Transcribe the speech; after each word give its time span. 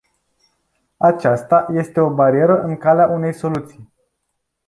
Aceasta 0.99 1.65
este 1.73 1.99
o 1.99 2.09
barieră 2.13 2.61
în 2.61 2.77
calea 2.77 3.07
unei 3.07 3.33
soluții. 3.33 3.91